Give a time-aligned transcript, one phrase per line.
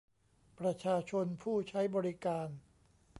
[0.59, 2.49] ประชาชนผู้ใช้บริการ